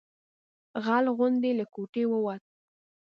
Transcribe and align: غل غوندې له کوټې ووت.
غل 0.83 1.05
غوندې 1.15 1.51
له 1.59 1.65
کوټې 1.73 2.03
ووت. 2.07 2.41